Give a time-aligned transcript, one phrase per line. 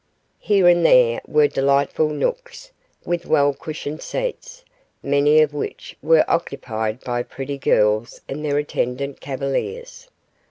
[0.39, 2.71] Here and there were delightful nooks,
[3.05, 4.65] with well cushioned seats,
[5.03, 10.07] many of which were occupied by pretty girls and their attendant cavaliers.